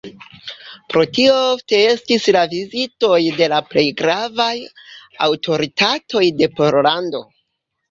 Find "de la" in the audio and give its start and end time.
3.43-3.61